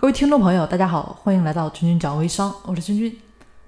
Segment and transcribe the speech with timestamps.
[0.00, 3.20] 各位听众朋友，大家好，欢迎来到君君讲微商，我是君君。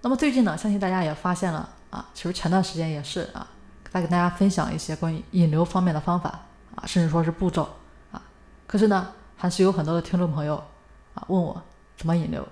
[0.03, 3.45] 那么最近呢，相信大家也发现了啊，其实前段时间也是啊，
[3.91, 6.29] 在跟大家分享一些关于引流方面的方法
[6.77, 7.69] 啊，甚至说是步骤
[8.13, 8.23] 啊。
[8.69, 10.63] 可是呢，还是有很多的听众朋友
[11.15, 11.61] 啊问我
[11.97, 12.47] 怎么引流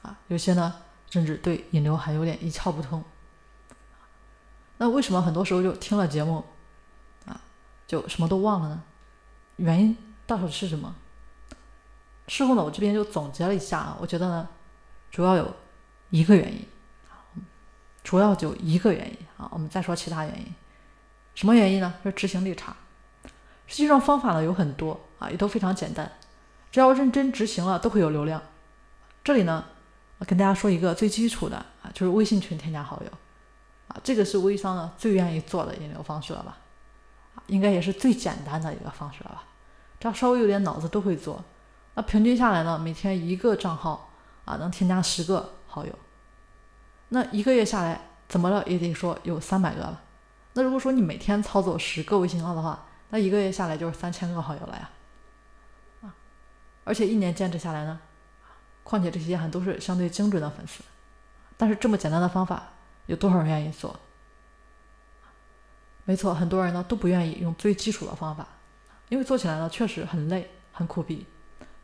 [0.00, 0.74] 啊，有些呢
[1.10, 3.04] 甚至对引流还有点一窍不通。
[4.78, 6.42] 那为什么很多时候就听了节目
[7.26, 7.38] 啊，
[7.86, 8.82] 就什么都忘了呢？
[9.56, 9.94] 原因
[10.26, 10.94] 到底是什么？
[12.26, 14.48] 事后呢，我这边就总结了一下啊，我觉得呢，
[15.10, 15.54] 主要有
[16.10, 16.66] 一个原因，
[18.02, 20.54] 主要就一个原因啊，我们再说其他原因，
[21.34, 21.92] 什么原因呢？
[22.02, 22.74] 就是执行力差。
[23.66, 26.10] 实际上方法呢有很多啊，也都非常简单，
[26.70, 28.42] 只要认真执行了，都会有流量。
[29.22, 29.64] 这里呢，
[30.18, 33.10] 我跟大家说一个最基础的啊，就是微信群添加好友
[33.88, 36.56] 啊，这个是微商呢最愿意做的引流方式了吧？
[37.34, 39.44] 啊，应该也是最简单的一个方式了吧？
[40.00, 41.44] 只要稍微有点脑子都会做。
[41.94, 44.10] 那平均下来呢，每天一个账号
[44.44, 45.98] 啊，能添加十个好友，
[47.10, 50.02] 那一个月下来，怎么了也得说有三百个了。
[50.54, 54.90] 那如果说你每天操作十个微信号的话，那一个月下来就是三千个好友了呀，
[56.02, 56.14] 啊，
[56.84, 58.00] 而且一年坚持下来呢，
[58.82, 60.82] 况且这些还都是相对精准的粉丝，
[61.56, 62.72] 但是这么简单的方法，
[63.06, 63.98] 有多少人愿意做？
[66.04, 68.46] 没错，很多人呢都不愿意用最基础的方法，
[69.08, 71.26] 因为做起来呢确实很累，很苦逼。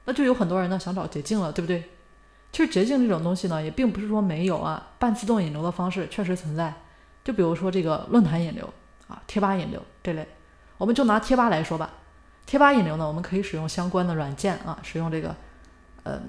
[0.04, 1.90] 那就有很多人呢想找捷径了，对不对？
[2.52, 6.74] 其实捷径这种东西呢，也并不是说没有啊，半自动引流的方式确实存在。
[7.22, 8.68] 就比如说这个论坛引流
[9.06, 10.26] 啊、贴吧引流这类，
[10.78, 11.90] 我们就拿贴吧来说吧。
[12.46, 15.36] 贴吧引流呢，我们可以使用相关的软件啊，使用这个
[16.02, 16.20] 呃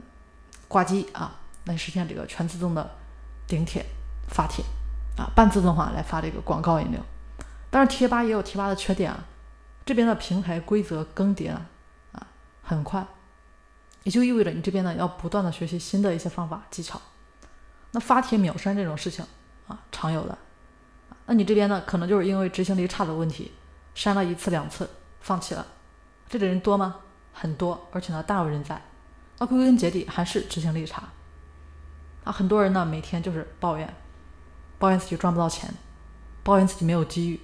[0.68, 2.92] 挂机啊，来实现这个全自动的
[3.48, 3.84] 顶帖
[4.28, 4.64] 发帖
[5.18, 7.00] 啊，半自动化来发这个广告引流。
[7.72, 9.24] 但是贴吧也有贴吧的缺点啊，
[9.86, 12.28] 这边的平台规则更迭啊
[12.62, 13.04] 很快。
[14.04, 17.00] 也就意味着你这边呢要不断的学习新的一些方法技巧，
[17.92, 19.24] 那发帖秒删这种事情
[19.68, 20.38] 啊常有的，
[21.28, 23.52] 那你这边呢可能就是因为执行力差的问题，
[23.94, 24.90] 删了一次两次
[25.20, 25.66] 放弃了，
[26.28, 26.96] 这里人多吗？
[27.31, 28.81] 很多，而且呢大有人在，
[29.38, 31.04] 那归根结底还是执行力差，
[32.24, 33.94] 啊很多人呢每天就是抱怨，
[34.80, 35.72] 抱怨自己赚不到钱，
[36.44, 37.40] 抱怨自己没有机遇，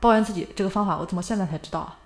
[0.00, 1.98] 抱怨自己这个方法我怎么现在才知道啊，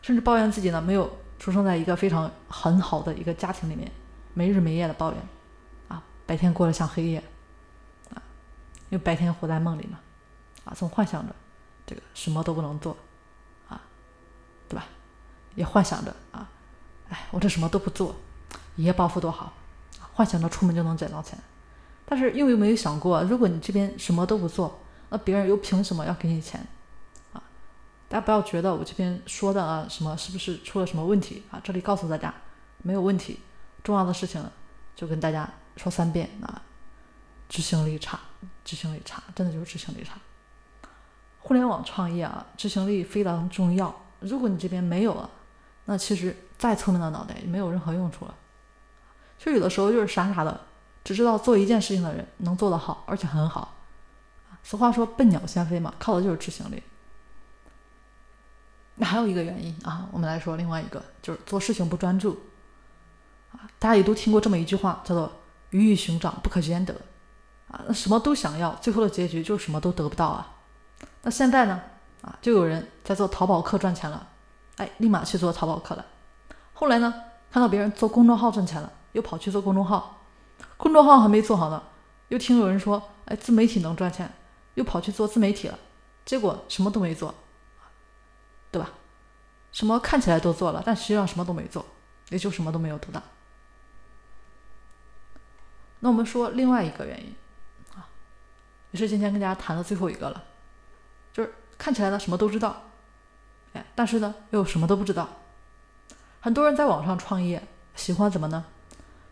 [0.00, 1.18] 甚至抱怨自己呢没有。
[1.38, 3.90] 出生在一个非常很好的一个家庭里面，
[4.34, 5.20] 没日没夜的抱怨，
[5.88, 7.22] 啊，白天过得像黑夜，
[8.14, 8.22] 啊，
[8.88, 9.98] 因为白天活在梦里嘛，
[10.64, 11.34] 啊，总幻想着
[11.86, 12.96] 这个什么都不能做，
[13.68, 13.80] 啊，
[14.68, 14.84] 对吧？
[15.54, 16.48] 也幻想着啊，
[17.08, 18.14] 哎，我这什么都不做，
[18.76, 19.52] 一夜暴富多好，
[20.12, 21.38] 幻想着出门就能捡到钱，
[22.04, 24.80] 但是又有没有想过，如果你这边什么都不做，
[25.10, 26.66] 那别人又凭什么要给你钱？
[28.08, 31.60] 大家不要觉得我这边说的啊什么是不是出了什么问题啊？
[31.64, 32.32] 这里告诉大家
[32.82, 33.40] 没有问题，
[33.82, 34.44] 重要的事情
[34.94, 36.62] 就跟大家说三遍啊，
[37.48, 38.20] 执行力差，
[38.64, 40.14] 执行力差，真的就是执行力差。
[41.40, 43.94] 互联网创业啊，执行力非常重要。
[44.20, 45.28] 如果你这边没有啊，
[45.86, 48.34] 那其实再聪明的脑袋也没有任何用处了。
[49.38, 50.60] 就有的时候就是傻傻的，
[51.04, 53.76] 只知道做一件事情的人能做得好，而且很好。
[54.62, 56.82] 俗话说笨鸟先飞嘛，靠的就是执行力。
[58.96, 62.38] 那还有一个原因啊，我们来说另外一个，就是做事情不专注
[63.52, 63.68] 啊。
[63.78, 65.30] 大家也都听过这么一句话，叫做
[65.70, 66.94] “鱼与熊掌不可兼得”
[67.68, 67.84] 啊。
[67.86, 70.54] 那什么都想要，最后的结局就什么都得不到啊。
[71.22, 71.82] 那现在呢
[72.22, 74.26] 啊，就有人在做淘宝客赚钱了，
[74.76, 76.04] 哎，立马去做淘宝客了。
[76.72, 77.12] 后来呢，
[77.50, 80.22] 看到别人做公众号赚钱了，又跑去做公众号。
[80.78, 81.82] 公众号还没做好呢，
[82.28, 84.32] 又听有人说，哎，自媒体能赚钱，
[84.74, 85.78] 又跑去做自媒体了。
[86.24, 87.34] 结果什么都没做。
[88.76, 88.90] 对吧？
[89.72, 91.82] 什么看起来都做了，但实际上什么都没做，
[92.28, 93.22] 也就什么都没有得到。
[96.00, 97.34] 那我们说另外一个原因
[97.94, 98.06] 啊，
[98.90, 100.44] 也是今天跟大家谈的最后一个了，
[101.32, 102.90] 就是看起来呢什么都知道，
[103.72, 105.26] 哎，但是呢又什么都不知道。
[106.40, 108.66] 很多人在网上创业，喜欢怎么呢？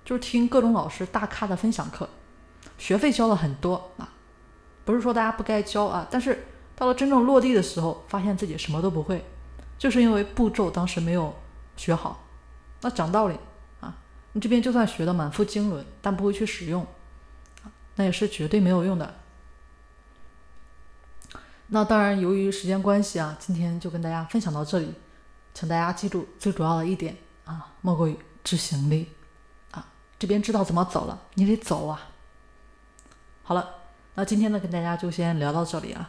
[0.06, 2.08] 就是听各种老师大咖的分享课，
[2.78, 4.08] 学费交了很多啊，
[4.86, 6.46] 不是说大家不该交啊，但是。
[6.76, 9.24] 到了真正落地的时候，发现自己什么都不会，
[9.84, 11.36] 就是因为步骤当时没有
[11.76, 12.24] 学好。
[12.80, 13.38] 那讲道理
[13.80, 13.94] 啊，
[14.32, 16.86] 你这边就算学的满腹经纶，但不会去使用，
[17.96, 19.14] 那也是绝对没有用的。
[21.66, 24.94] 那当然，由于时间关系啊，今天就跟大家分享到这里，
[25.52, 29.12] 请大家记住最主要的一点啊，莫过于执行力
[29.70, 29.86] 啊。
[30.18, 32.08] 这边知道怎么走了，你得走啊。
[33.42, 33.68] 好了，
[34.14, 36.08] 那今天呢，跟大家就先聊到这里啊。